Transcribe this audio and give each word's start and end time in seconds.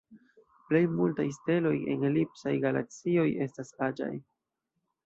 Plej 0.69 0.79
multaj 0.93 1.25
steloj 1.35 1.75
en 1.97 2.09
elipsaj 2.11 2.57
galaksioj 2.67 3.29
estas 3.49 3.75
aĝaj. 3.91 4.15